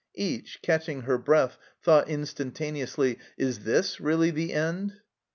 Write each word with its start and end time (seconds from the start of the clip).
Each, 0.15 0.59
catching 0.63 1.01
her 1.01 1.19
breath, 1.19 1.59
thought 1.83 2.09
instantaneously," 2.09 3.19
Is 3.47 3.59
this 3.65 3.99
really 3.99 4.31
the 4.31 4.51
end?" 4.51 4.93